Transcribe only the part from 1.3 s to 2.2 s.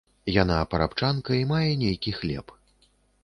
і мае нейкі